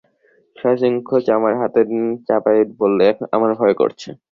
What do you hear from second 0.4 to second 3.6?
সে অসংকোচে আমার হাত ধরে কাপা গলায় বলল, আমার